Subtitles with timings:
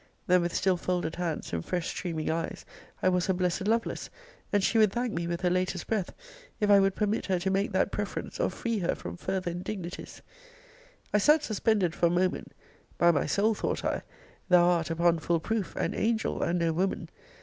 [0.25, 2.65] Then, with still folded hands, and fresh streaming eyes,
[3.03, 4.09] I was her blessed Lovelace;
[4.51, 6.11] and she would thank me with her latest breath
[6.59, 10.23] if I would permit her to make that preference, or free her from farther indignities.
[11.13, 12.55] I sat suspended for a moment:
[12.97, 14.01] by my soul, thought I,
[14.49, 17.09] thou art, upon full proof, an angel and no woman!